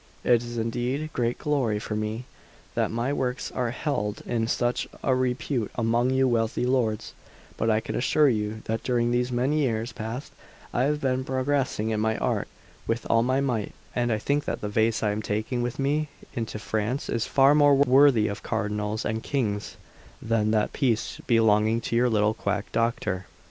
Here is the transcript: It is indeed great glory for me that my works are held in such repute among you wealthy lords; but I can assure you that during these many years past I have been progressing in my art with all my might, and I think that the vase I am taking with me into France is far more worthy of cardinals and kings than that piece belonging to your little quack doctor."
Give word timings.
It 0.23 0.41
is 0.43 0.57
indeed 0.57 1.13
great 1.13 1.37
glory 1.37 1.77
for 1.77 1.95
me 1.95 2.25
that 2.73 2.89
my 2.89 3.13
works 3.13 3.51
are 3.51 3.69
held 3.69 4.23
in 4.25 4.47
such 4.47 4.87
repute 5.03 5.69
among 5.75 6.09
you 6.09 6.27
wealthy 6.27 6.65
lords; 6.65 7.13
but 7.55 7.69
I 7.69 7.81
can 7.81 7.93
assure 7.93 8.27
you 8.27 8.63
that 8.65 8.81
during 8.81 9.11
these 9.11 9.31
many 9.31 9.59
years 9.59 9.91
past 9.91 10.31
I 10.73 10.85
have 10.85 11.01
been 11.01 11.23
progressing 11.23 11.91
in 11.91 11.99
my 11.99 12.17
art 12.17 12.47
with 12.87 13.05
all 13.11 13.21
my 13.21 13.41
might, 13.41 13.73
and 13.95 14.11
I 14.11 14.17
think 14.17 14.45
that 14.45 14.61
the 14.61 14.69
vase 14.69 15.03
I 15.03 15.11
am 15.11 15.21
taking 15.21 15.61
with 15.61 15.77
me 15.77 16.09
into 16.33 16.57
France 16.57 17.07
is 17.07 17.27
far 17.27 17.53
more 17.53 17.75
worthy 17.75 18.27
of 18.27 18.41
cardinals 18.41 19.05
and 19.05 19.21
kings 19.21 19.77
than 20.19 20.49
that 20.49 20.73
piece 20.73 21.21
belonging 21.27 21.79
to 21.81 21.95
your 21.95 22.09
little 22.09 22.33
quack 22.33 22.71
doctor." 22.71 23.27